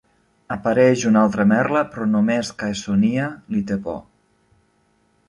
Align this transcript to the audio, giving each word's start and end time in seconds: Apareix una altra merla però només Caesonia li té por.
Apareix 0.53 1.03
una 1.09 1.19
altra 1.27 1.43
merla 1.51 1.83
però 1.91 2.07
només 2.13 2.49
Caesonia 2.63 3.29
li 3.57 3.63
té 3.73 3.79
por. 3.89 4.01